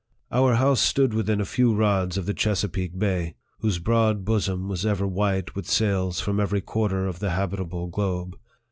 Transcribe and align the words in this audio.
Our 0.31 0.55
house 0.55 0.79
stood 0.79 1.13
within 1.13 1.39
a 1.39 1.45
few 1.45 1.75
rods 1.75 2.17
of 2.17 2.25
the 2.25 2.33
Chesa* 2.33 2.67
peake 2.71 2.97
Bay, 2.97 3.35
whose 3.59 3.77
broad 3.77 4.25
bosom 4.25 4.67
was 4.67 4.83
ever 4.83 5.05
white 5.05 5.53
with 5.53 5.67
sails 5.67 6.19
from 6.19 6.39
every 6.39 6.59
quarter 6.61 7.05
of 7.05 7.19
the 7.19 7.29
habitable 7.29 7.85
globe. 7.85 8.35